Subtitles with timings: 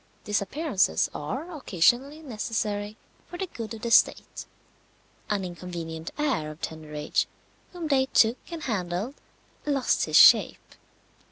[0.23, 4.47] Disappearances are occasionally necessary for the good of the state.
[5.29, 7.27] An inconvenient heir of tender age
[7.71, 9.13] whom they took and handled
[9.63, 10.73] lost his shape.